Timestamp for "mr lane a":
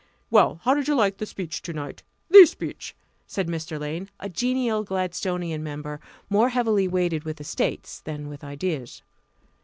3.47-4.29